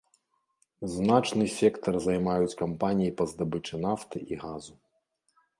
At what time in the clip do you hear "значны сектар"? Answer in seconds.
0.93-1.95